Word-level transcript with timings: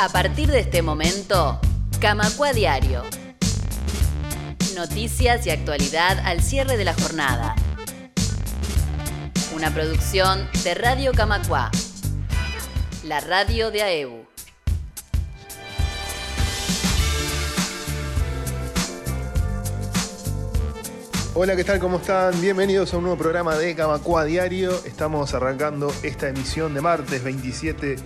A 0.00 0.08
partir 0.08 0.48
de 0.48 0.60
este 0.60 0.80
momento, 0.80 1.58
Camacua 2.00 2.52
Diario. 2.52 3.02
Noticias 4.76 5.44
y 5.44 5.50
actualidad 5.50 6.20
al 6.24 6.40
cierre 6.40 6.76
de 6.76 6.84
la 6.84 6.94
jornada. 6.94 7.56
Una 9.56 9.74
producción 9.74 10.48
de 10.62 10.74
Radio 10.74 11.10
Camacua, 11.12 11.72
la 13.02 13.18
radio 13.18 13.72
de 13.72 13.82
AEU. 13.82 14.28
Hola, 21.34 21.56
¿qué 21.56 21.64
tal? 21.64 21.80
¿Cómo 21.80 21.96
están? 21.96 22.40
Bienvenidos 22.40 22.94
a 22.94 22.98
un 22.98 23.02
nuevo 23.02 23.18
programa 23.18 23.56
de 23.56 23.74
Camacua 23.74 24.24
Diario. 24.24 24.70
Estamos 24.84 25.34
arrancando 25.34 25.92
esta 26.04 26.28
emisión 26.28 26.72
de 26.72 26.82
martes 26.82 27.24
27 27.24 27.96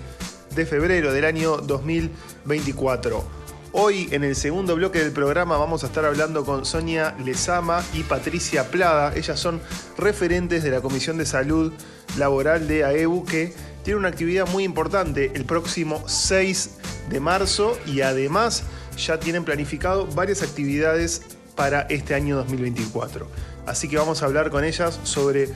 de 0.55 0.67
febrero 0.67 1.13
del 1.13 1.25
año 1.25 1.57
2024. 1.59 3.43
Hoy 3.73 4.09
en 4.11 4.23
el 4.23 4.37
segundo 4.37 4.77
bloque 4.77 4.99
del 4.99 5.13
programa 5.13 5.57
vamos 5.57 5.83
a 5.83 5.87
estar 5.87 6.05
hablando 6.05 6.45
con 6.45 6.67
Sonia 6.67 7.17
Lezama 7.25 7.83
y 7.95 8.03
Patricia 8.03 8.71
Plada. 8.71 9.15
Ellas 9.17 9.41
son 9.41 9.61
referentes 9.97 10.63
de 10.63 10.71
la 10.71 10.83
Comisión 10.83 11.17
de 11.17 11.25
Salud 11.25 11.73
Laboral 12.19 12.69
de 12.69 12.85
AEU 12.85 13.25
que 13.25 13.55
tiene 13.83 13.99
una 13.99 14.09
actividad 14.09 14.47
muy 14.49 14.65
importante 14.65 15.33
el 15.35 15.47
próximo 15.47 16.03
6 16.07 16.79
de 17.09 17.21
marzo 17.21 17.79
y 17.87 18.03
además 18.03 18.65
ya 18.99 19.19
tienen 19.19 19.45
planificado 19.45 20.07
varias 20.07 20.43
actividades 20.43 21.23
para 21.57 21.83
este 21.83 22.15
año 22.15 22.37
2024. 22.37 23.27
Así 23.67 23.89
que 23.89 23.97
vamos 23.97 24.23
a 24.23 24.27
hablar 24.27 24.51
con 24.51 24.65
ellas 24.65 25.01
sobre 25.05 25.49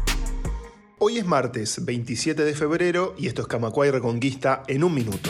Hoy 0.99 1.17
es 1.17 1.25
martes 1.25 1.83
27 1.83 2.43
de 2.43 2.53
febrero 2.53 3.15
y 3.17 3.27
esto 3.27 3.41
es 3.41 3.47
Camacua 3.47 3.87
y 3.87 3.91
Reconquista 3.91 4.63
en 4.67 4.83
un 4.83 4.93
minuto. 4.93 5.29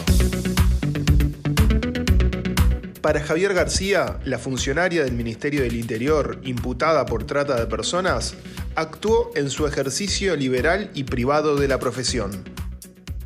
Para 3.01 3.21
Javier 3.21 3.53
García, 3.53 4.19
la 4.23 4.39
funcionaria 4.39 5.03
del 5.03 5.13
Ministerio 5.13 5.63
del 5.63 5.75
Interior 5.75 6.39
imputada 6.43 7.05
por 7.05 7.25
trata 7.25 7.59
de 7.59 7.65
personas, 7.65 8.35
actuó 8.75 9.31
en 9.35 9.49
su 9.49 9.67
ejercicio 9.67 10.35
liberal 10.35 10.91
y 10.93 11.03
privado 11.03 11.55
de 11.55 11.67
la 11.67 11.79
profesión. 11.79 12.43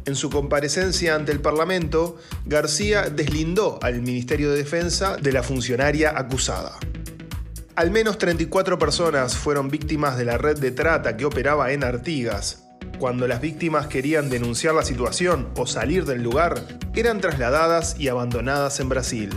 En 0.05 0.15
su 0.15 0.29
comparecencia 0.29 1.15
ante 1.15 1.33
el 1.33 1.41
Parlamento, 1.41 2.15
García 2.45 3.09
deslindó 3.09 3.77
al 3.81 4.01
Ministerio 4.01 4.51
de 4.51 4.57
Defensa 4.57 5.17
de 5.17 5.33
la 5.33 5.43
funcionaria 5.43 6.17
acusada. 6.17 6.79
Al 7.77 7.91
menos 7.91 8.17
34 8.17 8.79
personas 8.79 9.37
fueron 9.37 9.69
víctimas 9.69 10.17
de 10.17 10.25
la 10.25 10.39
red 10.39 10.57
de 10.57 10.71
trata 10.71 11.15
que 11.15 11.25
operaba 11.25 11.71
en 11.73 11.83
Artigas. 11.83 12.63
Cuando 12.97 13.27
las 13.27 13.39
víctimas 13.39 13.85
querían 13.85 14.31
denunciar 14.31 14.73
la 14.73 14.81
situación 14.81 15.49
o 15.55 15.67
salir 15.67 16.05
del 16.05 16.23
lugar, 16.23 16.59
eran 16.95 17.21
trasladadas 17.21 17.99
y 17.99 18.07
abandonadas 18.07 18.79
en 18.79 18.89
Brasil. 18.89 19.29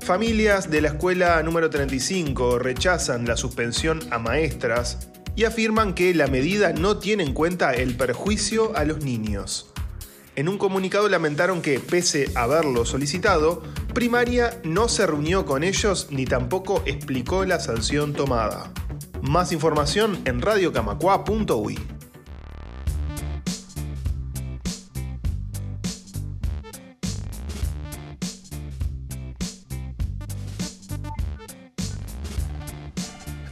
Familias 0.00 0.68
de 0.68 0.80
la 0.80 0.88
escuela 0.88 1.40
número 1.44 1.70
35 1.70 2.58
rechazan 2.58 3.24
la 3.24 3.36
suspensión 3.36 4.00
a 4.10 4.18
maestras 4.18 5.08
y 5.36 5.44
afirman 5.44 5.94
que 5.94 6.12
la 6.14 6.26
medida 6.26 6.72
no 6.72 6.98
tiene 6.98 7.22
en 7.22 7.34
cuenta 7.34 7.72
el 7.72 7.94
perjuicio 7.94 8.76
a 8.76 8.82
los 8.82 9.04
niños. 9.04 9.72
En 10.34 10.48
un 10.48 10.56
comunicado 10.56 11.10
lamentaron 11.10 11.60
que, 11.60 11.78
pese 11.78 12.30
a 12.34 12.44
haberlo 12.44 12.86
solicitado, 12.86 13.62
Primaria 13.92 14.58
no 14.64 14.88
se 14.88 15.06
reunió 15.06 15.44
con 15.44 15.62
ellos 15.62 16.08
ni 16.10 16.24
tampoco 16.24 16.82
explicó 16.86 17.44
la 17.44 17.60
sanción 17.60 18.14
tomada. 18.14 18.72
Más 19.20 19.52
información 19.52 20.18
en 20.24 20.40
radiocamacua.uy. 20.40 21.78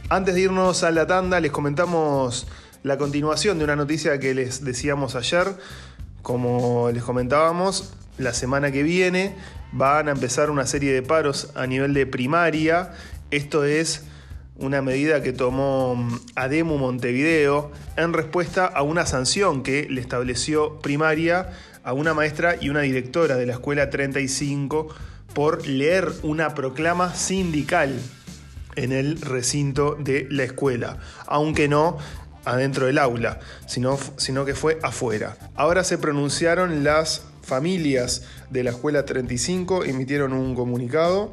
Antes 0.09 0.33
de 0.33 0.41
irnos 0.41 0.81
a 0.83 0.89
la 0.89 1.05
tanda, 1.05 1.39
les 1.39 1.51
comentamos 1.51 2.47
la 2.81 2.97
continuación 2.97 3.59
de 3.59 3.65
una 3.65 3.75
noticia 3.75 4.19
que 4.19 4.33
les 4.33 4.65
decíamos 4.65 5.15
ayer. 5.15 5.55
Como 6.21 6.91
les 6.91 7.03
comentábamos, 7.03 7.93
la 8.17 8.33
semana 8.33 8.71
que 8.71 8.83
viene 8.83 9.35
van 9.71 10.07
a 10.07 10.11
empezar 10.11 10.49
una 10.49 10.67
serie 10.67 10.93
de 10.93 11.01
paros 11.01 11.51
a 11.55 11.65
nivel 11.65 11.93
de 11.93 12.05
primaria. 12.05 12.91
Esto 13.31 13.63
es 13.63 14.05
una 14.55 14.81
medida 14.81 15.23
que 15.23 15.33
tomó 15.33 15.95
mm, 15.95 16.19
ADEMU 16.35 16.77
Montevideo 16.77 17.71
en 17.97 18.13
respuesta 18.13 18.65
a 18.65 18.83
una 18.83 19.05
sanción 19.05 19.63
que 19.63 19.87
le 19.89 20.01
estableció 20.01 20.79
primaria 20.79 21.49
a 21.83 21.93
una 21.93 22.13
maestra 22.13 22.55
y 22.59 22.69
una 22.69 22.81
directora 22.81 23.35
de 23.35 23.47
la 23.47 23.53
escuela 23.53 23.89
35 23.89 24.89
por 25.33 25.65
leer 25.65 26.11
una 26.23 26.53
proclama 26.53 27.15
sindical 27.15 27.99
en 28.75 28.91
el 28.91 29.19
recinto 29.19 29.95
de 29.99 30.27
la 30.29 30.43
escuela, 30.43 30.97
aunque 31.25 31.67
no 31.67 31.97
adentro 32.45 32.85
del 32.85 32.97
aula, 32.97 33.39
sino, 33.67 33.97
sino 34.17 34.45
que 34.45 34.55
fue 34.55 34.79
afuera. 34.83 35.37
Ahora 35.55 35.83
se 35.83 35.97
pronunciaron 35.97 36.83
las 36.83 37.23
familias 37.43 38.23
de 38.49 38.63
la 38.63 38.71
escuela 38.71 39.05
35, 39.05 39.83
emitieron 39.85 40.33
un 40.33 40.55
comunicado 40.55 41.31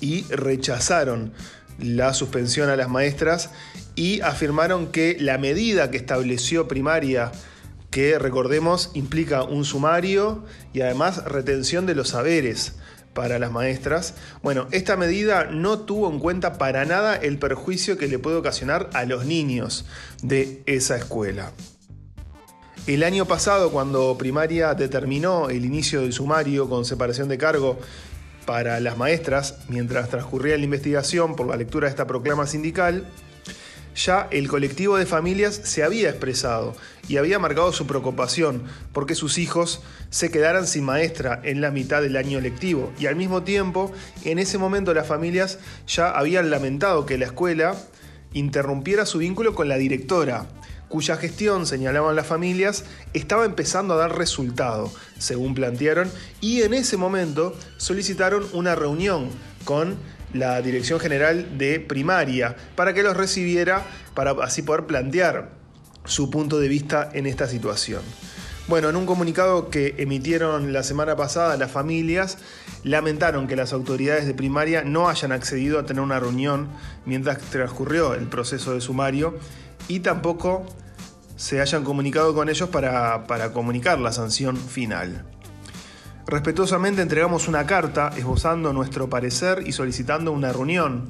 y 0.00 0.22
rechazaron 0.24 1.32
la 1.78 2.12
suspensión 2.14 2.70
a 2.70 2.76
las 2.76 2.88
maestras 2.88 3.50
y 3.94 4.20
afirmaron 4.20 4.88
que 4.88 5.16
la 5.18 5.38
medida 5.38 5.90
que 5.90 5.96
estableció 5.96 6.68
primaria 6.68 7.32
que 7.90 8.18
recordemos 8.18 8.90
implica 8.94 9.44
un 9.44 9.64
sumario 9.64 10.44
y 10.72 10.82
además 10.82 11.24
retención 11.24 11.86
de 11.86 11.94
los 11.94 12.10
saberes 12.10 12.74
para 13.18 13.40
las 13.40 13.50
maestras. 13.50 14.14
Bueno, 14.44 14.68
esta 14.70 14.96
medida 14.96 15.46
no 15.50 15.80
tuvo 15.80 16.08
en 16.08 16.20
cuenta 16.20 16.56
para 16.56 16.84
nada 16.84 17.16
el 17.16 17.36
perjuicio 17.40 17.98
que 17.98 18.06
le 18.06 18.20
puede 18.20 18.36
ocasionar 18.36 18.90
a 18.92 19.04
los 19.06 19.26
niños 19.26 19.86
de 20.22 20.62
esa 20.66 20.96
escuela. 20.96 21.50
El 22.86 23.02
año 23.02 23.26
pasado, 23.26 23.72
cuando 23.72 24.16
primaria 24.16 24.74
determinó 24.74 25.50
el 25.50 25.64
inicio 25.64 26.02
del 26.02 26.12
sumario 26.12 26.70
con 26.70 26.84
separación 26.84 27.26
de 27.26 27.38
cargo 27.38 27.80
para 28.46 28.78
las 28.78 28.96
maestras, 28.96 29.56
mientras 29.68 30.10
transcurría 30.10 30.56
la 30.56 30.62
investigación 30.62 31.34
por 31.34 31.48
la 31.48 31.56
lectura 31.56 31.88
de 31.88 31.90
esta 31.90 32.06
proclama 32.06 32.46
sindical, 32.46 33.04
ya 33.98 34.28
el 34.30 34.48
colectivo 34.48 34.96
de 34.96 35.06
familias 35.06 35.60
se 35.64 35.82
había 35.82 36.08
expresado 36.08 36.76
y 37.08 37.16
había 37.16 37.38
marcado 37.38 37.72
su 37.72 37.86
preocupación 37.86 38.62
porque 38.92 39.14
sus 39.14 39.38
hijos 39.38 39.82
se 40.10 40.30
quedaran 40.30 40.66
sin 40.66 40.84
maestra 40.84 41.40
en 41.42 41.60
la 41.60 41.70
mitad 41.70 42.00
del 42.00 42.16
año 42.16 42.40
lectivo. 42.40 42.92
Y 42.98 43.06
al 43.06 43.16
mismo 43.16 43.42
tiempo, 43.42 43.92
en 44.24 44.38
ese 44.38 44.56
momento 44.56 44.94
las 44.94 45.06
familias 45.06 45.58
ya 45.86 46.10
habían 46.10 46.50
lamentado 46.50 47.06
que 47.06 47.18
la 47.18 47.26
escuela 47.26 47.76
interrumpiera 48.32 49.04
su 49.04 49.18
vínculo 49.18 49.54
con 49.54 49.68
la 49.68 49.76
directora, 49.76 50.46
cuya 50.88 51.16
gestión, 51.16 51.66
señalaban 51.66 52.16
las 52.16 52.26
familias, 52.26 52.84
estaba 53.14 53.44
empezando 53.44 53.94
a 53.94 53.98
dar 53.98 54.16
resultado, 54.16 54.90
según 55.18 55.54
plantearon, 55.54 56.10
y 56.40 56.62
en 56.62 56.72
ese 56.72 56.96
momento 56.96 57.54
solicitaron 57.78 58.46
una 58.52 58.74
reunión 58.74 59.28
con 59.64 59.96
la 60.32 60.60
Dirección 60.62 61.00
General 61.00 61.58
de 61.58 61.80
Primaria 61.80 62.56
para 62.76 62.94
que 62.94 63.02
los 63.02 63.16
recibiera 63.16 63.84
para 64.14 64.32
así 64.42 64.62
poder 64.62 64.86
plantear 64.86 65.50
su 66.04 66.30
punto 66.30 66.58
de 66.58 66.68
vista 66.68 67.08
en 67.12 67.26
esta 67.26 67.46
situación. 67.48 68.02
Bueno, 68.68 68.90
en 68.90 68.96
un 68.96 69.06
comunicado 69.06 69.70
que 69.70 69.94
emitieron 69.96 70.74
la 70.74 70.82
semana 70.82 71.16
pasada 71.16 71.56
las 71.56 71.70
familias, 71.70 72.36
lamentaron 72.84 73.46
que 73.46 73.56
las 73.56 73.72
autoridades 73.72 74.26
de 74.26 74.34
primaria 74.34 74.84
no 74.84 75.08
hayan 75.08 75.32
accedido 75.32 75.78
a 75.78 75.86
tener 75.86 76.02
una 76.02 76.20
reunión 76.20 76.68
mientras 77.06 77.38
transcurrió 77.38 78.12
el 78.12 78.26
proceso 78.26 78.74
de 78.74 78.82
sumario 78.82 79.38
y 79.88 80.00
tampoco 80.00 80.66
se 81.36 81.62
hayan 81.62 81.82
comunicado 81.82 82.34
con 82.34 82.50
ellos 82.50 82.68
para, 82.68 83.26
para 83.26 83.54
comunicar 83.54 83.98
la 84.00 84.12
sanción 84.12 84.56
final. 84.58 85.24
Respetuosamente 86.28 87.00
entregamos 87.00 87.48
una 87.48 87.64
carta 87.64 88.12
esbozando 88.14 88.74
nuestro 88.74 89.08
parecer 89.08 89.62
y 89.66 89.72
solicitando 89.72 90.30
una 90.30 90.52
reunión. 90.52 91.08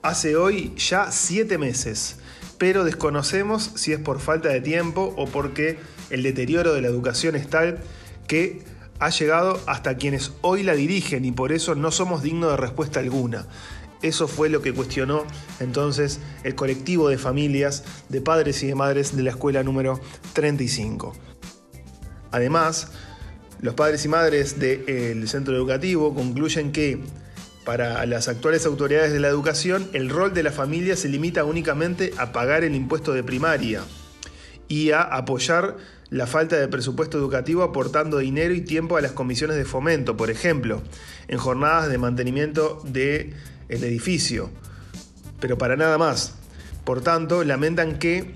hace 0.00 0.36
hoy 0.36 0.74
ya 0.76 1.12
siete 1.12 1.58
meses, 1.58 2.16
pero 2.56 2.82
desconocemos 2.82 3.72
si 3.74 3.92
es 3.92 3.98
por 4.00 4.20
falta 4.20 4.48
de 4.48 4.62
tiempo 4.62 5.12
o 5.18 5.26
porque 5.26 5.78
el 6.08 6.22
deterioro 6.22 6.72
de 6.72 6.80
la 6.80 6.88
educación 6.88 7.36
es 7.36 7.46
tal 7.50 7.78
que 8.26 8.62
ha 9.00 9.10
llegado 9.10 9.60
hasta 9.66 9.98
quienes 9.98 10.32
hoy 10.40 10.62
la 10.62 10.74
dirigen 10.74 11.26
y 11.26 11.32
por 11.32 11.52
eso 11.52 11.74
no 11.74 11.90
somos 11.90 12.22
dignos 12.22 12.50
de 12.50 12.56
respuesta 12.56 13.00
alguna. 13.00 13.46
Eso 14.00 14.28
fue 14.28 14.48
lo 14.48 14.62
que 14.62 14.72
cuestionó 14.72 15.24
entonces 15.60 16.20
el 16.42 16.54
colectivo 16.54 17.10
de 17.10 17.18
familias, 17.18 17.84
de 18.08 18.22
padres 18.22 18.62
y 18.62 18.68
de 18.68 18.74
madres 18.74 19.14
de 19.14 19.24
la 19.24 19.30
escuela 19.30 19.62
número 19.62 20.00
35. 20.32 21.12
Además, 22.30 22.90
los 23.64 23.72
padres 23.72 24.04
y 24.04 24.08
madres 24.08 24.60
del 24.60 25.26
centro 25.26 25.56
educativo 25.56 26.14
concluyen 26.14 26.70
que 26.70 26.98
para 27.64 28.04
las 28.04 28.28
actuales 28.28 28.66
autoridades 28.66 29.10
de 29.10 29.20
la 29.20 29.28
educación, 29.28 29.88
el 29.94 30.10
rol 30.10 30.34
de 30.34 30.42
la 30.42 30.52
familia 30.52 30.96
se 30.96 31.08
limita 31.08 31.44
únicamente 31.44 32.12
a 32.18 32.30
pagar 32.30 32.62
el 32.62 32.74
impuesto 32.74 33.14
de 33.14 33.24
primaria 33.24 33.80
y 34.68 34.90
a 34.90 35.00
apoyar 35.00 35.78
la 36.10 36.26
falta 36.26 36.56
de 36.56 36.68
presupuesto 36.68 37.16
educativo 37.16 37.62
aportando 37.62 38.18
dinero 38.18 38.52
y 38.52 38.60
tiempo 38.60 38.98
a 38.98 39.00
las 39.00 39.12
comisiones 39.12 39.56
de 39.56 39.64
fomento, 39.64 40.14
por 40.14 40.30
ejemplo, 40.30 40.82
en 41.28 41.38
jornadas 41.38 41.88
de 41.88 41.96
mantenimiento 41.96 42.82
del 42.84 43.32
edificio, 43.70 44.50
pero 45.40 45.56
para 45.56 45.74
nada 45.76 45.96
más. 45.96 46.34
Por 46.84 47.00
tanto, 47.00 47.44
lamentan 47.44 47.98
que, 47.98 48.34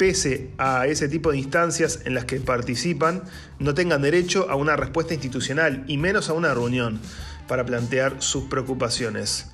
pese 0.00 0.48
a 0.56 0.86
ese 0.86 1.10
tipo 1.10 1.30
de 1.30 1.36
instancias 1.36 2.00
en 2.06 2.14
las 2.14 2.24
que 2.24 2.40
participan, 2.40 3.22
no 3.58 3.74
tengan 3.74 4.00
derecho 4.00 4.46
a 4.48 4.54
una 4.54 4.74
respuesta 4.74 5.12
institucional 5.12 5.84
y 5.88 5.98
menos 5.98 6.30
a 6.30 6.32
una 6.32 6.54
reunión 6.54 6.98
para 7.46 7.66
plantear 7.66 8.16
sus 8.22 8.44
preocupaciones. 8.44 9.48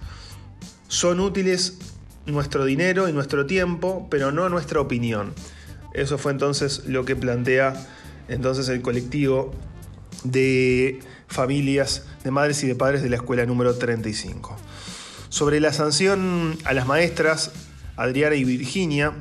Son 0.87 1.19
útiles 1.19 1.79
nuestro 2.27 2.65
dinero 2.65 3.09
y 3.09 3.13
nuestro 3.13 3.47
tiempo, 3.47 4.07
pero 4.09 4.31
no 4.31 4.49
nuestra 4.49 4.81
opinión. 4.81 5.35
Eso 5.95 6.17
fue 6.17 6.31
entonces 6.31 6.85
lo 6.87 7.05
que 7.05 7.17
plantea 7.17 7.85
entonces 8.29 8.69
el 8.69 8.83
colectivo 8.83 9.53
de 10.23 11.01
familias, 11.27 12.07
de 12.23 12.31
madres 12.31 12.63
y 12.63 12.69
de 12.69 12.77
padres 12.77 13.03
de 13.03 13.11
la 13.11 13.17
escuela 13.17 13.45
número 13.47 13.75
35. 13.75 14.57
Sobre 15.29 15.59
la 15.59 15.73
sanción 15.73 16.57
a 16.63 16.73
las 16.73 16.87
maestras, 16.87 17.51
Adriana 17.97 18.37
y 18.37 18.45
Virginia, 18.45 19.13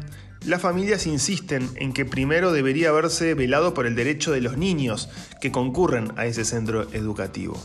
las 0.45 0.61
familias 0.61 1.07
insisten 1.07 1.69
en 1.75 1.91
que 1.91 2.05
primero 2.05 2.51
debería 2.51 2.89
haberse 2.89 3.33
velado 3.33 3.73
por 3.73 3.87
el 3.87 3.95
derecho 3.95 4.31
de 4.31 4.41
los 4.41 4.57
niños 4.57 5.09
que 5.41 5.51
concurren 5.51 6.11
a 6.17 6.25
ese 6.27 6.45
centro 6.45 6.87
educativo. 6.93 7.61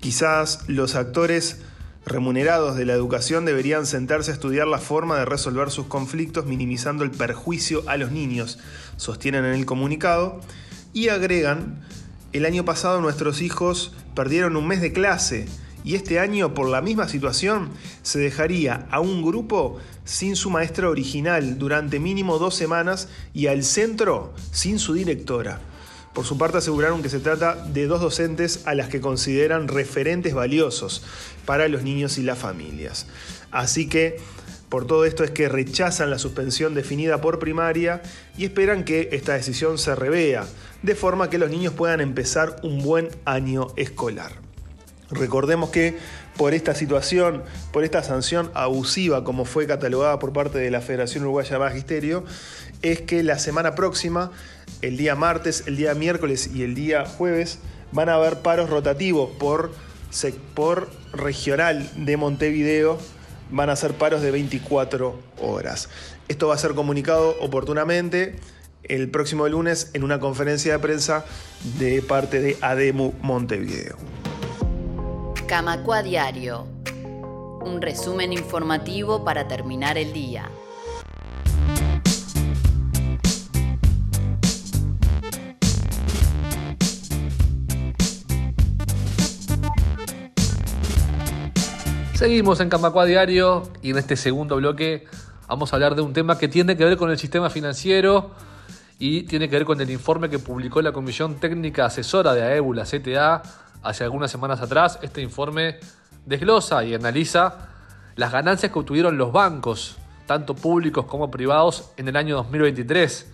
Quizás 0.00 0.68
los 0.68 0.94
actores 0.94 1.62
remunerados 2.06 2.76
de 2.76 2.84
la 2.84 2.92
educación 2.92 3.44
deberían 3.44 3.86
sentarse 3.86 4.30
a 4.30 4.34
estudiar 4.34 4.68
la 4.68 4.78
forma 4.78 5.18
de 5.18 5.24
resolver 5.24 5.70
sus 5.70 5.86
conflictos 5.86 6.46
minimizando 6.46 7.02
el 7.02 7.10
perjuicio 7.10 7.82
a 7.88 7.96
los 7.96 8.12
niños, 8.12 8.58
sostienen 8.96 9.44
en 9.44 9.54
el 9.54 9.66
comunicado, 9.66 10.40
y 10.92 11.08
agregan, 11.08 11.82
el 12.32 12.46
año 12.46 12.64
pasado 12.64 13.00
nuestros 13.00 13.40
hijos 13.40 13.92
perdieron 14.14 14.56
un 14.56 14.68
mes 14.68 14.80
de 14.80 14.92
clase 14.92 15.46
y 15.84 15.94
este 15.94 16.18
año 16.18 16.54
por 16.54 16.68
la 16.68 16.80
misma 16.80 17.06
situación 17.06 17.68
se 18.02 18.18
dejaría 18.18 18.86
a 18.90 19.00
un 19.00 19.22
grupo 19.22 19.78
sin 20.04 20.34
su 20.34 20.50
maestra 20.50 20.88
original 20.88 21.58
durante 21.58 22.00
mínimo 22.00 22.38
dos 22.38 22.54
semanas 22.54 23.08
y 23.34 23.46
al 23.46 23.62
centro 23.62 24.32
sin 24.50 24.78
su 24.78 24.94
directora. 24.94 25.60
Por 26.14 26.24
su 26.24 26.38
parte 26.38 26.58
aseguraron 26.58 27.02
que 27.02 27.08
se 27.08 27.20
trata 27.20 27.54
de 27.54 27.86
dos 27.86 28.00
docentes 28.00 28.62
a 28.66 28.74
las 28.74 28.88
que 28.88 29.00
consideran 29.00 29.68
referentes 29.68 30.32
valiosos 30.32 31.02
para 31.44 31.68
los 31.68 31.82
niños 31.82 32.18
y 32.18 32.22
las 32.22 32.38
familias. 32.38 33.06
Así 33.50 33.88
que 33.88 34.16
por 34.68 34.86
todo 34.86 35.04
esto 35.04 35.22
es 35.22 35.30
que 35.30 35.48
rechazan 35.48 36.10
la 36.10 36.18
suspensión 36.18 36.74
definida 36.74 37.20
por 37.20 37.38
primaria 37.38 38.02
y 38.38 38.44
esperan 38.44 38.84
que 38.84 39.10
esta 39.12 39.34
decisión 39.34 39.76
se 39.76 39.94
revea, 39.94 40.46
de 40.82 40.94
forma 40.94 41.30
que 41.30 41.38
los 41.38 41.50
niños 41.50 41.74
puedan 41.74 42.00
empezar 42.00 42.56
un 42.62 42.82
buen 42.82 43.08
año 43.24 43.68
escolar. 43.76 44.43
Recordemos 45.14 45.70
que 45.70 45.96
por 46.36 46.54
esta 46.54 46.74
situación, 46.74 47.42
por 47.72 47.84
esta 47.84 48.02
sanción 48.02 48.50
abusiva 48.54 49.24
como 49.24 49.44
fue 49.44 49.66
catalogada 49.66 50.18
por 50.18 50.32
parte 50.32 50.58
de 50.58 50.70
la 50.70 50.80
Federación 50.80 51.22
Uruguaya 51.24 51.52
de 51.52 51.58
Magisterio, 51.58 52.24
es 52.82 53.00
que 53.00 53.22
la 53.22 53.38
semana 53.38 53.74
próxima 53.74 54.32
el 54.82 54.96
día 54.96 55.14
martes, 55.14 55.64
el 55.66 55.76
día 55.76 55.94
miércoles 55.94 56.50
y 56.52 56.62
el 56.62 56.74
día 56.74 57.06
jueves 57.06 57.58
van 57.92 58.08
a 58.08 58.14
haber 58.14 58.40
paros 58.40 58.68
rotativos 58.68 59.30
por, 59.38 59.72
por 60.54 60.90
regional 61.12 61.88
de 61.96 62.16
Montevideo. 62.16 62.98
Van 63.50 63.70
a 63.70 63.76
ser 63.76 63.92
paros 63.94 64.20
de 64.22 64.30
24 64.30 65.18
horas. 65.40 65.88
Esto 66.28 66.48
va 66.48 66.54
a 66.54 66.58
ser 66.58 66.74
comunicado 66.74 67.36
oportunamente 67.40 68.36
el 68.82 69.10
próximo 69.10 69.48
lunes 69.48 69.90
en 69.94 70.02
una 70.02 70.18
conferencia 70.18 70.72
de 70.72 70.78
prensa 70.78 71.24
de 71.78 72.02
parte 72.02 72.40
de 72.40 72.56
ADEMU 72.60 73.14
Montevideo. 73.22 73.96
Camacua 75.46 76.02
Diario. 76.02 76.66
Un 77.60 77.82
resumen 77.82 78.32
informativo 78.32 79.24
para 79.24 79.46
terminar 79.46 79.98
el 79.98 80.12
día. 80.12 80.48
Seguimos 92.14 92.60
en 92.60 92.70
Camacua 92.70 93.04
Diario 93.04 93.64
y 93.82 93.90
en 93.90 93.98
este 93.98 94.16
segundo 94.16 94.56
bloque 94.56 95.04
vamos 95.46 95.72
a 95.72 95.76
hablar 95.76 95.94
de 95.94 96.00
un 96.00 96.14
tema 96.14 96.38
que 96.38 96.48
tiene 96.48 96.74
que 96.74 96.86
ver 96.86 96.96
con 96.96 97.10
el 97.10 97.18
sistema 97.18 97.50
financiero 97.50 98.30
y 98.98 99.24
tiene 99.24 99.50
que 99.50 99.56
ver 99.56 99.66
con 99.66 99.78
el 99.78 99.90
informe 99.90 100.30
que 100.30 100.38
publicó 100.38 100.80
la 100.80 100.92
Comisión 100.92 101.34
Técnica 101.34 101.84
Asesora 101.84 102.32
de 102.32 102.42
AEBU, 102.42 102.72
la 102.72 102.84
CTA, 102.84 103.42
hace 103.84 104.02
algunas 104.04 104.30
semanas 104.30 104.60
atrás. 104.60 104.98
Este 105.02 105.22
informe 105.22 105.78
desglosa 106.26 106.84
y 106.84 106.94
analiza 106.94 107.68
las 108.16 108.32
ganancias 108.32 108.72
que 108.72 108.78
obtuvieron 108.78 109.16
los 109.16 109.30
bancos, 109.32 109.96
tanto 110.26 110.54
públicos 110.54 111.04
como 111.04 111.30
privados, 111.30 111.92
en 111.96 112.08
el 112.08 112.16
año 112.16 112.36
2023. 112.36 113.30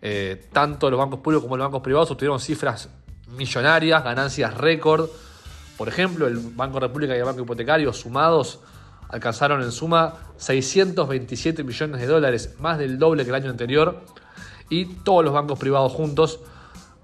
Eh, 0.00 0.48
tanto 0.52 0.90
los 0.90 0.98
bancos 0.98 1.20
públicos 1.20 1.44
como 1.44 1.56
los 1.56 1.66
bancos 1.66 1.82
privados 1.82 2.10
obtuvieron 2.10 2.40
cifras 2.40 2.88
millonarias, 3.28 4.02
ganancias 4.02 4.54
récord 4.54 5.10
por 5.82 5.88
ejemplo, 5.88 6.26
el 6.26 6.36
Banco 6.36 6.78
República 6.80 7.16
y 7.16 7.18
el 7.18 7.24
Banco 7.24 7.42
Hipotecario 7.42 7.92
sumados 7.92 8.60
alcanzaron 9.08 9.62
en 9.62 9.72
suma 9.72 10.14
627 10.36 11.64
millones 11.64 12.00
de 12.00 12.06
dólares, 12.06 12.54
más 12.60 12.78
del 12.78 13.00
doble 13.00 13.24
que 13.24 13.30
el 13.30 13.34
año 13.34 13.50
anterior, 13.50 14.00
y 14.70 14.86
todos 14.86 15.24
los 15.24 15.34
bancos 15.34 15.58
privados 15.58 15.92
juntos 15.92 16.38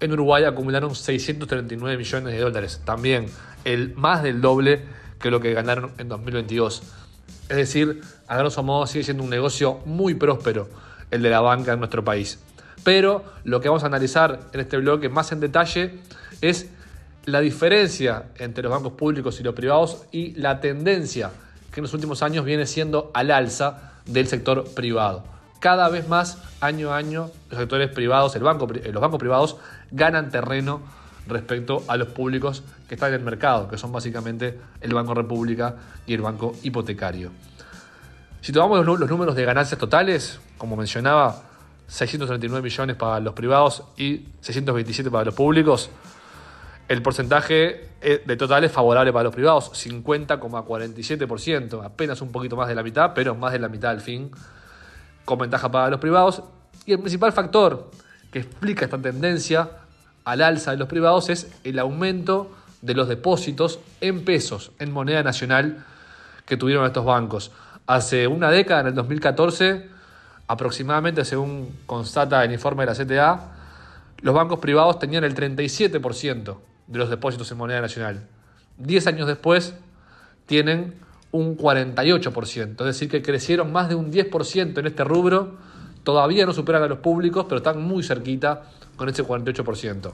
en 0.01 0.13
Uruguay 0.13 0.45
acumularon 0.45 0.95
639 0.95 1.97
millones 1.97 2.33
de 2.33 2.41
dólares, 2.41 2.81
también 2.85 3.27
el 3.65 3.95
más 3.95 4.23
del 4.23 4.41
doble 4.41 4.83
que 5.21 5.31
lo 5.31 5.41
que 5.41 5.53
ganaron 5.53 5.93
en 5.99 6.09
2022. 6.09 6.83
Es 7.49 7.57
decir, 7.57 8.03
a 8.27 8.37
grosso 8.37 8.63
modo 8.63 8.87
sigue 8.87 9.05
siendo 9.05 9.23
un 9.25 9.31
negocio 9.31 9.81
muy 9.85 10.15
próspero 10.15 10.69
el 11.11 11.23
de 11.23 11.31
la 11.31 11.41
banca 11.41 11.73
en 11.73 11.79
nuestro 11.79 12.05
país. 12.05 12.39
Pero 12.85 13.25
lo 13.45 13.61
que 13.61 13.69
vamos 13.69 13.83
a 13.83 13.87
analizar 13.87 14.41
en 14.53 14.61
este 14.61 14.77
bloque 14.77 15.09
más 15.09 15.33
en 15.33 15.41
detalle 15.41 15.99
es 16.41 16.69
la 17.25 17.41
diferencia 17.41 18.27
entre 18.37 18.63
los 18.63 18.73
bancos 18.73 18.93
públicos 18.93 19.39
y 19.41 19.43
los 19.43 19.55
privados 19.55 20.05
y 20.13 20.33
la 20.35 20.61
tendencia 20.61 21.31
que 21.73 21.81
en 21.81 21.83
los 21.83 21.95
últimos 21.95 22.23
años 22.23 22.45
viene 22.45 22.67
siendo 22.67 23.11
al 23.15 23.31
alza 23.31 23.93
del 24.07 24.27
sector 24.27 24.65
privado. 24.75 25.38
Cada 25.61 25.89
vez 25.89 26.09
más, 26.09 26.39
año 26.61 26.93
a 26.93 26.97
año, 26.97 27.31
los 27.51 27.59
sectores 27.59 27.91
privados, 27.91 28.35
el 28.37 28.43
banco, 28.43 28.69
eh, 28.73 28.91
los 28.93 29.03
bancos 29.03 29.19
privados 29.19 29.57
ganan 29.91 30.31
terreno 30.31 30.81
respecto 31.27 31.83
a 31.89 31.97
los 31.97 32.09
públicos 32.09 32.63
que 32.89 32.95
están 32.95 33.11
en 33.11 33.17
el 33.17 33.25
mercado, 33.25 33.69
que 33.69 33.77
son 33.77 33.93
básicamente 33.93 34.59
el 34.81 34.95
Banco 34.95 35.15
República 35.15 35.75
y 36.07 36.15
el 36.15 36.23
Banco 36.23 36.55
Hipotecario. 36.63 37.31
Si 38.41 38.53
tomamos 38.53 38.87
los, 38.87 39.11
números 39.11 39.35
de 39.35 39.45
ganancias 39.45 39.79
totales, 39.79 40.41
como 40.57 40.77
mencionaba, 40.77 41.43
639 41.89 42.63
millones 42.63 42.97
para 42.97 43.21
los 43.21 43.35
privados 43.35 43.83
y 43.97 44.29
627 44.41 45.11
para 45.11 45.25
los 45.25 45.35
públicos, 45.35 45.91
el 46.89 47.03
porcentaje 47.03 47.91
eh, 48.01 48.23
de 48.25 48.37
total 48.37 48.65
es 48.65 48.73
favorable 48.73 49.13
para 49.13 49.25
los 49.25 49.35
privados, 49.35 49.71
50,47%, 49.73 51.85
apenas 51.85 52.23
un 52.23 52.33
poquito 52.33 52.57
más 52.57 52.69
de 52.69 52.75
la 52.75 52.83
mitad, 52.83 53.13
pero 53.15 53.35
más 53.35 53.53
de 53.53 53.59
la 53.59 53.69
mitad 53.69 53.91
al 53.91 54.01
fin, 54.01 54.31
con 55.29 55.39
ventaja 55.39 55.71
para 55.71 55.91
los 55.91 56.01
privados. 56.01 56.43
Y 56.87 56.93
el 56.93 57.01
principal 57.01 57.33
factor 57.35 57.91
que 58.33 58.39
explica 58.39 58.87
esta 58.87 58.97
tendencia 58.97 59.69
al 60.25 60.41
alza 60.41 60.71
de 60.71 60.79
los 60.79 60.89
privados 60.89 61.29
es 61.29 61.53
el 61.65 61.79
aumento 61.79 62.51
de 62.81 62.95
los 62.95 63.09
depósitos 63.09 63.79
en 64.01 64.25
pesos, 64.25 64.73
en 64.79 64.91
moneda 64.91 65.23
nacional, 65.23 65.85
que 66.47 66.57
tuvieron 66.57 66.87
estos 66.87 67.05
bancos. 67.05 67.53
Hace 67.87 68.27
una 68.27 68.51
década, 68.51 68.81
en 68.81 68.87
el 68.87 68.95
2014, 68.95 69.91
aproximadamente, 70.47 71.27
según 71.27 71.77
constata 71.85 72.43
el 72.43 72.53
informe 72.53 72.87
de 72.87 72.93
la 72.95 73.05
CTA, 73.05 73.53
los 74.23 74.35
bancos 74.35 74.61
privados 74.61 74.99
tenían 74.99 75.25
el 75.25 75.35
37% 75.35 76.57
de 76.87 76.99
los 76.99 77.11
depósitos 77.11 77.51
en 77.53 77.59
moneda 77.59 77.83
nacional. 77.83 78.27
Diez 78.79 79.07
años 79.07 79.27
después 79.27 79.75
tienen 80.47 80.95
un 81.31 81.57
48%, 81.57 82.71
es 82.71 82.87
decir, 82.87 83.09
que 83.09 83.23
crecieron 83.23 83.73
más 83.73 83.89
de 83.89 83.95
un 83.95 84.11
10% 84.11 84.79
en 84.79 84.87
este 84.87 85.05
rubro, 85.05 85.57
todavía 86.03 86.47
no 86.47 86.53
superan 86.53 86.83
a 86.83 86.87
los 86.87 86.99
públicos, 86.99 87.45
pero 87.49 87.59
están 87.59 87.83
muy 87.83 88.03
cerquita 88.03 88.63
con 88.97 89.09
ese 89.09 89.25
48%. 89.25 90.13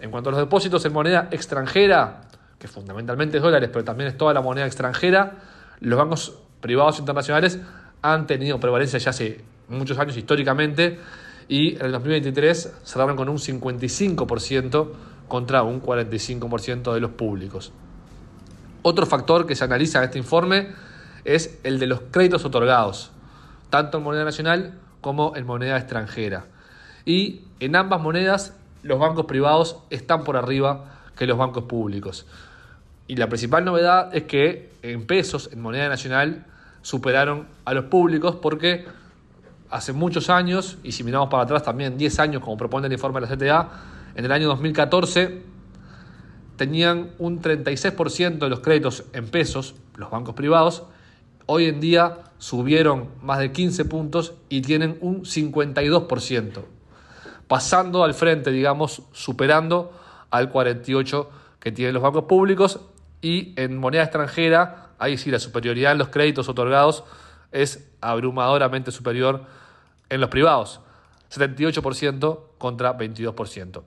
En 0.00 0.10
cuanto 0.10 0.30
a 0.30 0.32
los 0.32 0.40
depósitos 0.40 0.84
en 0.84 0.92
moneda 0.92 1.28
extranjera, 1.30 2.22
que 2.58 2.68
fundamentalmente 2.68 3.36
es 3.36 3.42
dólares, 3.42 3.70
pero 3.72 3.84
también 3.84 4.08
es 4.08 4.16
toda 4.16 4.34
la 4.34 4.40
moneda 4.40 4.66
extranjera, 4.66 5.38
los 5.80 5.98
bancos 5.98 6.38
privados 6.60 6.98
internacionales 6.98 7.60
han 8.02 8.26
tenido 8.26 8.58
prevalencia 8.58 8.98
ya 8.98 9.10
hace 9.10 9.44
muchos 9.68 9.98
años 9.98 10.16
históricamente 10.16 10.98
y 11.48 11.76
en 11.76 11.86
el 11.86 11.92
2023 11.92 12.72
cerraron 12.84 13.16
con 13.16 13.28
un 13.28 13.38
55% 13.38 14.88
contra 15.28 15.62
un 15.62 15.80
45% 15.80 16.92
de 16.92 17.00
los 17.00 17.10
públicos. 17.12 17.72
Otro 18.86 19.06
factor 19.06 19.46
que 19.46 19.56
se 19.56 19.64
analiza 19.64 19.96
en 19.96 20.04
este 20.04 20.18
informe 20.18 20.68
es 21.24 21.58
el 21.64 21.78
de 21.78 21.86
los 21.86 22.02
créditos 22.10 22.44
otorgados, 22.44 23.12
tanto 23.70 23.96
en 23.96 24.04
moneda 24.04 24.24
nacional 24.24 24.78
como 25.00 25.34
en 25.36 25.46
moneda 25.46 25.78
extranjera. 25.78 26.44
Y 27.06 27.46
en 27.60 27.76
ambas 27.76 28.02
monedas 28.02 28.54
los 28.82 28.98
bancos 28.98 29.24
privados 29.24 29.78
están 29.88 30.22
por 30.22 30.36
arriba 30.36 31.00
que 31.16 31.26
los 31.26 31.38
bancos 31.38 31.64
públicos. 31.64 32.26
Y 33.06 33.16
la 33.16 33.30
principal 33.30 33.64
novedad 33.64 34.14
es 34.14 34.24
que 34.24 34.70
en 34.82 35.06
pesos, 35.06 35.48
en 35.50 35.62
moneda 35.62 35.88
nacional, 35.88 36.44
superaron 36.82 37.46
a 37.64 37.72
los 37.72 37.86
públicos 37.86 38.36
porque 38.36 38.84
hace 39.70 39.94
muchos 39.94 40.28
años, 40.28 40.76
y 40.82 40.92
si 40.92 41.04
miramos 41.04 41.30
para 41.30 41.44
atrás 41.44 41.62
también 41.62 41.96
10 41.96 42.18
años, 42.18 42.42
como 42.42 42.58
propone 42.58 42.88
el 42.88 42.92
informe 42.92 43.22
de 43.22 43.28
la 43.28 43.34
CTA, 43.34 43.68
en 44.14 44.26
el 44.26 44.30
año 44.30 44.46
2014 44.48 45.53
tenían 46.56 47.10
un 47.18 47.40
36% 47.40 48.38
de 48.38 48.48
los 48.48 48.60
créditos 48.60 49.04
en 49.12 49.28
pesos, 49.28 49.74
los 49.96 50.10
bancos 50.10 50.34
privados, 50.34 50.84
hoy 51.46 51.66
en 51.66 51.80
día 51.80 52.18
subieron 52.38 53.08
más 53.22 53.38
de 53.38 53.52
15 53.52 53.84
puntos 53.86 54.34
y 54.48 54.62
tienen 54.62 54.98
un 55.00 55.22
52%, 55.22 56.64
pasando 57.48 58.04
al 58.04 58.14
frente, 58.14 58.50
digamos, 58.50 59.02
superando 59.12 59.92
al 60.30 60.52
48% 60.52 61.26
que 61.60 61.72
tienen 61.72 61.94
los 61.94 62.02
bancos 62.02 62.24
públicos 62.24 62.80
y 63.22 63.54
en 63.56 63.78
moneda 63.78 64.02
extranjera, 64.02 64.90
ahí 64.98 65.16
sí 65.16 65.30
la 65.30 65.38
superioridad 65.38 65.92
en 65.92 65.98
los 65.98 66.08
créditos 66.08 66.46
otorgados 66.50 67.04
es 67.52 67.90
abrumadoramente 68.02 68.90
superior 68.90 69.46
en 70.10 70.20
los 70.20 70.28
privados, 70.28 70.80
78% 71.30 72.40
contra 72.58 72.98
22%. 72.98 73.82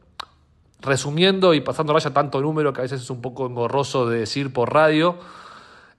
Resumiendo 0.79 1.53
y 1.53 1.61
pasando 1.61 1.93
raya 1.93 2.11
tanto 2.11 2.41
número 2.41 2.73
que 2.73 2.81
a 2.81 2.83
veces 2.83 3.01
es 3.01 3.09
un 3.09 3.21
poco 3.21 3.47
engorroso 3.47 4.07
de 4.07 4.19
decir 4.19 4.53
por 4.53 4.73
radio, 4.73 5.17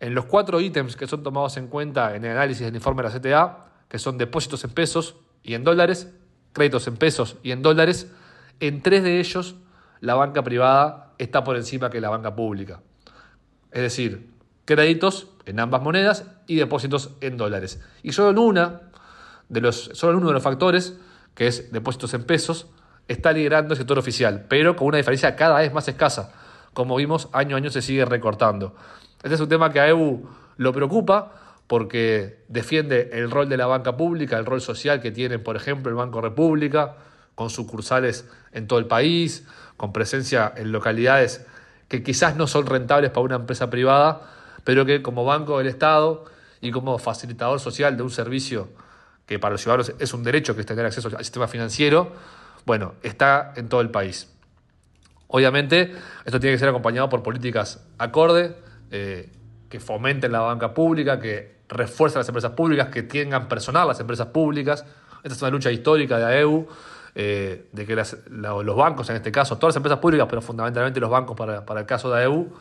en 0.00 0.14
los 0.14 0.26
cuatro 0.26 0.60
ítems 0.60 0.96
que 0.96 1.06
son 1.06 1.22
tomados 1.22 1.56
en 1.56 1.66
cuenta 1.66 2.14
en 2.14 2.24
el 2.24 2.32
análisis 2.32 2.64
del 2.64 2.74
informe 2.74 3.02
de 3.02 3.08
la 3.08 3.18
CTA, 3.18 3.66
que 3.88 3.98
son 3.98 4.18
depósitos 4.18 4.62
en 4.64 4.70
pesos 4.70 5.16
y 5.42 5.54
en 5.54 5.64
dólares, 5.64 6.12
créditos 6.52 6.86
en 6.86 6.96
pesos 6.96 7.36
y 7.42 7.50
en 7.50 7.62
dólares, 7.62 8.12
en 8.60 8.82
tres 8.82 9.02
de 9.02 9.18
ellos 9.18 9.56
la 10.00 10.14
banca 10.14 10.42
privada 10.42 11.14
está 11.18 11.42
por 11.42 11.56
encima 11.56 11.90
que 11.90 12.00
la 12.00 12.10
banca 12.10 12.34
pública. 12.36 12.80
Es 13.72 13.82
decir, 13.82 14.30
créditos 14.64 15.28
en 15.46 15.60
ambas 15.60 15.82
monedas 15.82 16.24
y 16.46 16.56
depósitos 16.56 17.10
en 17.20 17.36
dólares. 17.36 17.80
Y 18.02 18.12
solo 18.12 18.30
en 18.30 18.38
una 18.38 18.82
de 19.48 19.60
los, 19.60 19.90
solo 19.94 20.18
uno 20.18 20.28
de 20.28 20.34
los 20.34 20.42
factores, 20.42 20.98
que 21.34 21.46
es 21.46 21.72
depósitos 21.72 22.14
en 22.14 22.24
pesos, 22.24 22.68
está 23.08 23.32
liderando 23.32 23.74
el 23.74 23.78
sector 23.78 23.98
oficial, 23.98 24.46
pero 24.48 24.76
con 24.76 24.88
una 24.88 24.98
diferencia 24.98 25.34
cada 25.34 25.58
vez 25.58 25.72
más 25.72 25.88
escasa. 25.88 26.32
Como 26.74 26.96
vimos, 26.96 27.28
año 27.32 27.56
a 27.56 27.58
año 27.58 27.70
se 27.70 27.82
sigue 27.82 28.04
recortando. 28.04 28.76
Este 29.22 29.34
es 29.34 29.40
un 29.40 29.48
tema 29.48 29.72
que 29.72 29.80
a 29.80 29.88
EU 29.88 30.28
lo 30.58 30.72
preocupa 30.72 31.32
porque 31.66 32.44
defiende 32.48 33.10
el 33.12 33.30
rol 33.30 33.48
de 33.48 33.56
la 33.56 33.66
banca 33.66 33.96
pública, 33.96 34.38
el 34.38 34.46
rol 34.46 34.60
social 34.60 35.00
que 35.00 35.10
tiene, 35.10 35.38
por 35.38 35.56
ejemplo, 35.56 35.90
el 35.90 35.96
Banco 35.96 36.20
República, 36.20 36.96
con 37.34 37.50
sucursales 37.50 38.28
en 38.52 38.66
todo 38.66 38.78
el 38.78 38.86
país, 38.86 39.46
con 39.76 39.92
presencia 39.92 40.52
en 40.56 40.72
localidades 40.72 41.46
que 41.88 42.02
quizás 42.02 42.36
no 42.36 42.46
son 42.46 42.66
rentables 42.66 43.10
para 43.10 43.22
una 43.22 43.36
empresa 43.36 43.70
privada, 43.70 44.22
pero 44.64 44.84
que 44.84 45.02
como 45.02 45.24
banco 45.24 45.58
del 45.58 45.66
Estado 45.66 46.26
y 46.60 46.70
como 46.70 46.98
facilitador 46.98 47.60
social 47.60 47.96
de 47.96 48.02
un 48.02 48.10
servicio 48.10 48.68
que 49.26 49.38
para 49.38 49.52
los 49.52 49.62
ciudadanos 49.62 49.92
es 49.98 50.14
un 50.14 50.22
derecho 50.22 50.54
que 50.54 50.60
es 50.60 50.66
tener 50.66 50.84
acceso 50.84 51.08
al 51.08 51.24
sistema 51.24 51.48
financiero, 51.48 52.12
bueno, 52.64 52.94
está 53.02 53.52
en 53.56 53.68
todo 53.68 53.80
el 53.80 53.90
país. 53.90 54.30
Obviamente, 55.28 55.92
esto 56.24 56.40
tiene 56.40 56.54
que 56.54 56.58
ser 56.58 56.70
acompañado 56.70 57.08
por 57.08 57.22
políticas 57.22 57.86
acorde, 57.98 58.56
eh, 58.90 59.30
que 59.68 59.78
fomenten 59.78 60.32
la 60.32 60.40
banca 60.40 60.72
pública, 60.72 61.20
que 61.20 61.58
refuercen 61.68 62.20
las 62.20 62.28
empresas 62.28 62.52
públicas, 62.52 62.88
que 62.88 63.02
tengan 63.02 63.46
personal 63.46 63.86
las 63.86 64.00
empresas 64.00 64.28
públicas. 64.28 64.84
Esta 65.22 65.34
es 65.34 65.42
una 65.42 65.50
lucha 65.50 65.70
histórica 65.70 66.16
de 66.16 66.24
AEU, 66.24 66.66
eh, 67.14 67.68
de 67.72 67.86
que 67.86 67.94
los 67.94 68.76
bancos, 68.76 69.10
en 69.10 69.16
este 69.16 69.30
caso, 69.30 69.56
todas 69.56 69.74
las 69.74 69.76
empresas 69.76 69.98
públicas, 69.98 70.26
pero 70.30 70.40
fundamentalmente 70.40 70.98
los 70.98 71.10
bancos 71.10 71.36
para, 71.36 71.80
el 71.80 71.86
caso 71.86 72.10
de 72.10 72.22
AEU, 72.22 72.54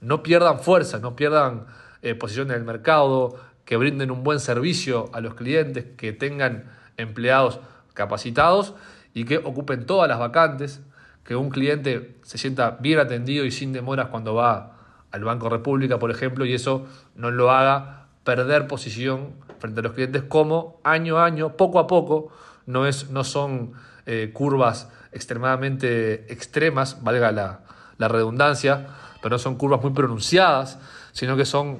no 0.00 0.22
pierdan 0.22 0.60
fuerza, 0.60 0.98
no 0.98 1.14
pierdan 1.16 1.66
eh, 2.00 2.14
posición 2.14 2.50
en 2.50 2.56
el 2.56 2.64
mercado, 2.64 3.36
que 3.66 3.76
brinden 3.76 4.10
un 4.10 4.22
buen 4.22 4.40
servicio 4.40 5.10
a 5.12 5.20
los 5.20 5.34
clientes, 5.34 5.84
que 5.98 6.12
tengan 6.14 6.70
empleados 6.96 7.60
capacitados 7.92 8.74
y 9.16 9.24
que 9.24 9.38
ocupen 9.38 9.86
todas 9.86 10.10
las 10.10 10.18
vacantes, 10.18 10.82
que 11.24 11.34
un 11.36 11.48
cliente 11.48 12.18
se 12.20 12.36
sienta 12.36 12.76
bien 12.80 12.98
atendido 12.98 13.46
y 13.46 13.50
sin 13.50 13.72
demoras 13.72 14.08
cuando 14.08 14.34
va 14.34 14.76
al 15.10 15.24
Banco 15.24 15.48
República, 15.48 15.98
por 15.98 16.10
ejemplo, 16.10 16.44
y 16.44 16.52
eso 16.52 16.84
no 17.14 17.30
lo 17.30 17.50
haga 17.50 18.08
perder 18.24 18.66
posición 18.66 19.30
frente 19.58 19.80
a 19.80 19.84
los 19.84 19.92
clientes 19.92 20.22
como 20.24 20.82
año 20.84 21.16
a 21.16 21.24
año, 21.24 21.56
poco 21.56 21.78
a 21.78 21.86
poco, 21.86 22.30
no, 22.66 22.86
es, 22.86 23.08
no 23.08 23.24
son 23.24 23.72
eh, 24.04 24.32
curvas 24.34 24.90
extremadamente 25.12 26.30
extremas, 26.30 27.02
valga 27.02 27.32
la, 27.32 27.60
la 27.96 28.08
redundancia, 28.08 28.88
pero 29.22 29.36
no 29.36 29.38
son 29.38 29.56
curvas 29.56 29.80
muy 29.80 29.92
pronunciadas, 29.92 30.78
sino 31.12 31.38
que 31.38 31.46
son 31.46 31.78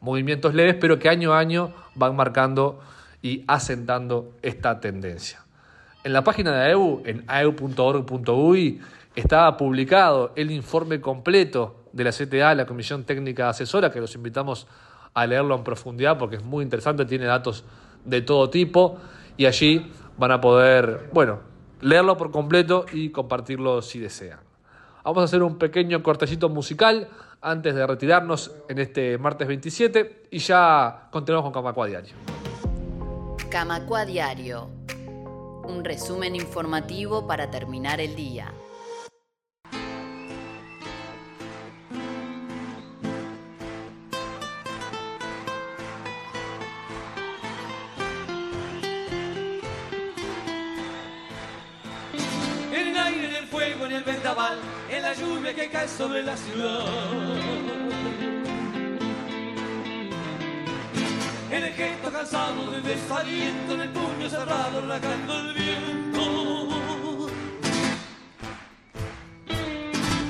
movimientos 0.00 0.54
leves, 0.54 0.76
pero 0.80 1.00
que 1.00 1.08
año 1.08 1.34
a 1.34 1.40
año 1.40 1.72
van 1.96 2.14
marcando 2.14 2.78
y 3.20 3.42
asentando 3.48 4.36
esta 4.42 4.78
tendencia. 4.78 5.40
En 6.08 6.14
la 6.14 6.24
página 6.24 6.52
de 6.52 6.70
AEU, 6.70 7.02
en 7.04 7.22
aeu.org.uy, 7.26 8.80
está 9.14 9.54
publicado 9.58 10.32
el 10.36 10.50
informe 10.50 11.02
completo 11.02 11.84
de 11.92 12.02
la 12.02 12.12
CTA, 12.12 12.54
la 12.54 12.64
Comisión 12.64 13.04
Técnica 13.04 13.50
Asesora, 13.50 13.90
que 13.90 14.00
los 14.00 14.14
invitamos 14.14 14.66
a 15.12 15.26
leerlo 15.26 15.54
en 15.54 15.62
profundidad 15.62 16.16
porque 16.16 16.36
es 16.36 16.42
muy 16.42 16.64
interesante, 16.64 17.04
tiene 17.04 17.26
datos 17.26 17.62
de 18.06 18.22
todo 18.22 18.48
tipo 18.48 18.96
y 19.36 19.44
allí 19.44 19.92
van 20.16 20.30
a 20.30 20.40
poder, 20.40 21.10
bueno, 21.12 21.40
leerlo 21.82 22.16
por 22.16 22.30
completo 22.30 22.86
y 22.90 23.10
compartirlo 23.10 23.82
si 23.82 23.98
desean. 23.98 24.40
Vamos 25.04 25.20
a 25.20 25.24
hacer 25.24 25.42
un 25.42 25.58
pequeño 25.58 26.02
cortecito 26.02 26.48
musical 26.48 27.08
antes 27.42 27.74
de 27.74 27.86
retirarnos 27.86 28.50
en 28.70 28.78
este 28.78 29.18
martes 29.18 29.46
27 29.46 30.28
y 30.30 30.38
ya 30.38 31.08
continuamos 31.10 31.52
con 31.52 31.62
Camacua 31.62 31.86
Diario. 31.86 32.14
Camacua 33.50 34.06
Diario, 34.06 34.70
un 35.68 35.84
resumen 35.84 36.34
informativo 36.34 37.26
para 37.26 37.50
terminar 37.50 38.00
el 38.00 38.16
día. 38.16 38.52
En 52.72 52.88
el 52.88 52.98
aire, 52.98 53.28
en 53.28 53.36
el 53.36 53.46
fuego, 53.46 53.86
en 53.86 53.92
el 53.92 54.04
vendaval 54.04 54.58
en 54.90 55.02
la 55.02 55.12
lluvia 55.14 55.54
que 55.54 55.68
cae 55.68 55.88
sobre 55.88 56.22
la 56.22 56.36
ciudad. 56.36 57.77
En 61.50 61.64
el 61.64 61.72
gesto 61.72 62.12
cansado 62.12 62.70
de 62.70 62.82
desaliento, 62.82 63.74
en 63.74 63.80
el 63.80 63.88
puño 63.88 64.28
cerrado, 64.28 64.82
rajando 64.86 65.38
el 65.40 65.54
viento. 65.54 67.30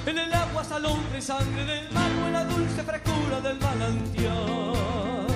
En 0.06 0.18
el 0.18 0.32
agua 0.32 0.62
salón 0.62 1.00
de 1.12 1.20
sangre 1.20 1.64
del 1.64 1.90
mar 1.90 2.10
o 2.22 2.26
en 2.28 2.32
la 2.32 2.44
dulce 2.44 2.82
frescura 2.84 3.40
del 3.40 3.58
manantial. 3.58 5.26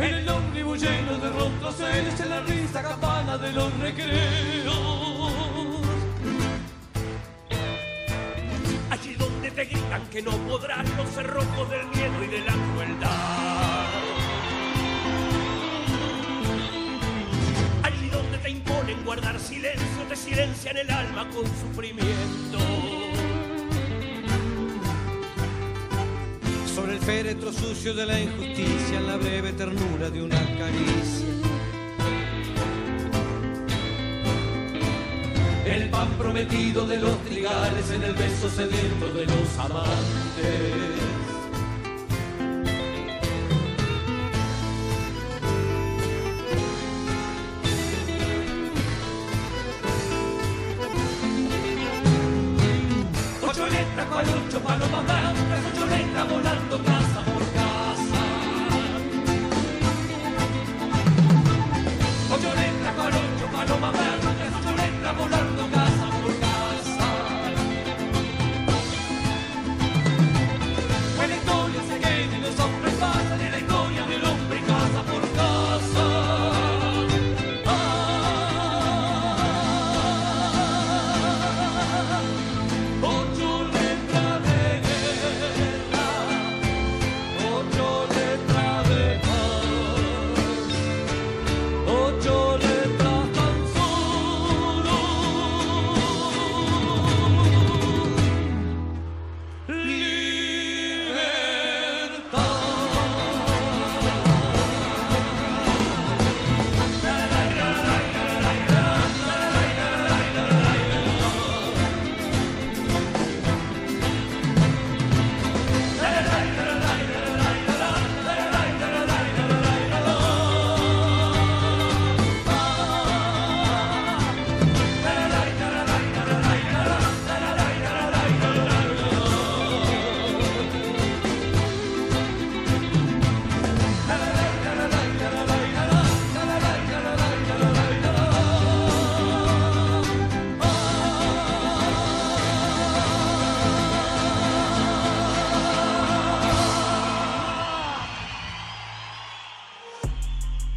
En 0.00 0.14
el 0.14 0.28
ómnibus 0.28 0.82
lleno 0.82 1.18
de 1.18 1.30
rostros 1.30 1.80
en 1.80 2.28
la 2.28 2.40
risa 2.40 2.82
campana 2.82 3.38
de 3.38 3.52
los 3.52 3.78
recreos. 3.78 5.26
te 9.56 9.64
gritan 9.64 10.06
que 10.10 10.20
no 10.20 10.32
podrán 10.32 10.84
los 10.98 11.08
cerrojos 11.08 11.70
del 11.70 11.95
de 12.28 12.40
la 12.40 12.52
crueldad. 12.52 13.86
Allí 17.82 18.08
donde 18.10 18.38
te 18.38 18.50
imponen 18.50 19.04
guardar 19.04 19.38
silencio, 19.38 20.02
te 20.08 20.16
silencian 20.16 20.76
el 20.76 20.90
alma 20.90 21.28
con 21.30 21.44
sufrimiento. 21.44 22.58
el 26.90 26.98
féretro 27.00 27.52
sucio 27.52 27.94
de 27.94 28.06
la 28.06 28.20
injusticia, 28.20 28.98
en 28.98 29.06
la 29.06 29.16
breve 29.16 29.52
ternura 29.52 30.08
de 30.08 30.22
una 30.22 30.38
caricia. 30.56 31.26
El 35.64 35.90
pan 35.90 36.08
prometido 36.18 36.86
de 36.86 36.98
los 36.98 37.22
trigales 37.24 37.90
en 37.90 38.02
el 38.02 38.14
beso 38.14 38.48
sediento 38.48 39.12
de 39.12 39.26
los 39.26 39.58
amantes. 39.58 41.25
Letras 54.26 54.60
con 54.90 55.55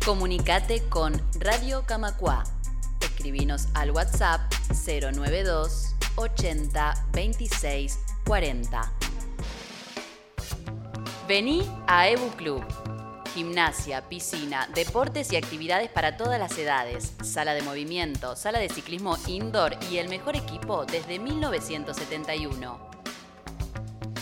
Comunicate 0.10 0.90
con 0.90 1.14
Radio 1.36 1.84
Camacua. 1.86 2.44
Escribinos 3.00 3.68
al 3.76 3.92
WhatsApp 3.92 4.42
092 4.72 5.96
80 6.16 7.06
26 7.14 8.00
40. 8.26 8.92
Vení 11.28 11.62
a 11.86 12.10
Ebu 12.10 12.28
Club. 12.32 12.66
Gimnasia, 13.36 14.10
piscina, 14.10 14.68
deportes 14.74 15.32
y 15.32 15.36
actividades 15.36 15.92
para 15.92 16.18
todas 16.18 16.40
las 16.40 16.58
edades, 16.58 17.14
sala 17.24 17.54
de 17.54 17.62
movimiento, 17.62 18.36
sala 18.36 18.58
de 18.58 18.70
ciclismo 18.70 19.16
indoor 19.28 19.78
y 19.92 19.98
el 19.98 20.10
mejor 20.10 20.36
equipo 20.36 20.88
desde 20.88 21.20
1971. 21.20 22.80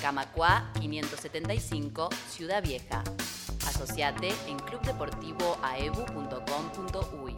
Camacua 0.01 0.69
575, 0.81 2.09
Ciudad 2.29 2.61
Vieja. 2.61 3.05
Asociate 3.77 4.33
en 4.47 4.57
clubdeportivoaebu.com.uy. 4.57 7.37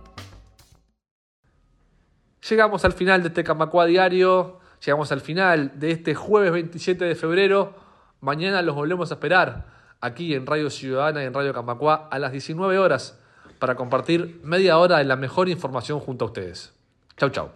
Llegamos 2.50 2.86
al 2.86 2.94
final 2.94 3.22
de 3.22 3.28
este 3.28 3.44
Camacua 3.44 3.86
Diario, 3.86 4.62
llegamos 4.80 5.12
al 5.12 5.20
final 5.20 5.78
de 5.78 5.92
este 5.92 6.16
jueves 6.16 6.54
27 6.54 7.04
de 7.04 7.16
febrero. 7.16 7.76
Mañana 8.22 8.62
los 8.62 8.74
volvemos 8.74 9.12
a 9.12 9.16
esperar 9.16 9.66
aquí 10.00 10.34
en 10.34 10.46
Radio 10.46 10.70
Ciudadana 10.70 11.24
y 11.24 11.26
en 11.26 11.34
Radio 11.34 11.54
Camacua 11.54 12.08
a 12.10 12.18
las 12.20 12.32
19 12.32 12.80
horas 12.80 13.20
para 13.60 13.76
compartir 13.76 14.40
media 14.42 14.78
hora 14.78 15.00
de 15.00 15.04
la 15.04 15.18
mejor 15.18 15.50
información 15.50 16.00
junto 16.00 16.24
a 16.24 16.30
ustedes. 16.30 16.72
Chau, 17.18 17.32
chau. 17.32 17.50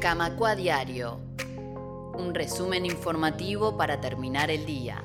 Camacua 0.00 0.56
Diario. 0.56 1.20
Un 2.14 2.34
resumen 2.34 2.84
informativo 2.84 3.76
para 3.76 4.00
terminar 4.00 4.50
el 4.50 4.66
día. 4.66 5.04